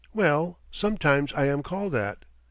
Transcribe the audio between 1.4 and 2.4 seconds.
am called that."